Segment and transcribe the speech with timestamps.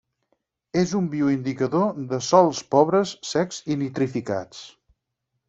[0.83, 4.65] És un bioindicador de sòls pobres, secs i nitrificats.